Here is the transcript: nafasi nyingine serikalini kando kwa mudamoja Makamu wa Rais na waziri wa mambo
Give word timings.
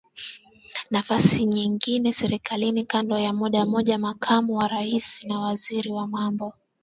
nafasi 0.91 1.45
nyingine 1.45 2.13
serikalini 2.13 2.83
kando 2.85 3.15
kwa 3.15 3.33
mudamoja 3.33 3.97
Makamu 3.97 4.57
wa 4.57 4.67
Rais 4.67 5.23
na 5.23 5.39
waziri 5.39 5.89
wa 5.91 6.07
mambo 6.07 6.53